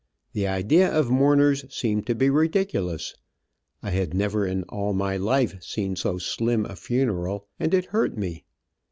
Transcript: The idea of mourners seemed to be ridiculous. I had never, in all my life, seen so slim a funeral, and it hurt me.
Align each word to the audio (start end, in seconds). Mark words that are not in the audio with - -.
The 0.33 0.47
idea 0.47 0.91
of 0.91 1.11
mourners 1.11 1.63
seemed 1.69 2.07
to 2.07 2.15
be 2.15 2.31
ridiculous. 2.31 3.13
I 3.83 3.91
had 3.91 4.15
never, 4.15 4.47
in 4.47 4.63
all 4.63 4.93
my 4.93 5.15
life, 5.15 5.61
seen 5.61 5.95
so 5.95 6.17
slim 6.17 6.65
a 6.65 6.75
funeral, 6.75 7.45
and 7.59 7.71
it 7.71 7.85
hurt 7.85 8.17
me. 8.17 8.43